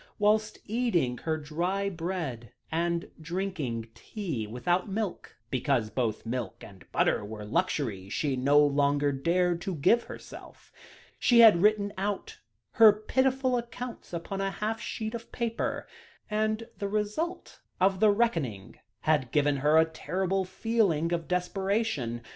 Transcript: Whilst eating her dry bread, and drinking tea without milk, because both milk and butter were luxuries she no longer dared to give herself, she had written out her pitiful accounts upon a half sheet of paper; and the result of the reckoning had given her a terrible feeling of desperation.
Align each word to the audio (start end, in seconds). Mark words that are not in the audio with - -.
Whilst 0.17 0.57
eating 0.65 1.19
her 1.19 1.37
dry 1.37 1.87
bread, 1.87 2.51
and 2.71 3.11
drinking 3.21 3.89
tea 3.93 4.47
without 4.47 4.89
milk, 4.89 5.35
because 5.51 5.91
both 5.91 6.25
milk 6.25 6.63
and 6.63 6.91
butter 6.91 7.23
were 7.23 7.45
luxuries 7.45 8.11
she 8.11 8.35
no 8.35 8.57
longer 8.57 9.11
dared 9.11 9.61
to 9.61 9.75
give 9.75 10.05
herself, 10.05 10.71
she 11.19 11.41
had 11.41 11.61
written 11.61 11.93
out 11.99 12.39
her 12.71 12.91
pitiful 12.91 13.57
accounts 13.57 14.11
upon 14.11 14.41
a 14.41 14.49
half 14.49 14.81
sheet 14.81 15.13
of 15.13 15.31
paper; 15.31 15.87
and 16.31 16.67
the 16.79 16.89
result 16.89 17.59
of 17.79 17.99
the 17.99 18.09
reckoning 18.09 18.79
had 19.01 19.31
given 19.31 19.57
her 19.57 19.77
a 19.77 19.85
terrible 19.85 20.45
feeling 20.45 21.13
of 21.13 21.27
desperation. 21.27 22.23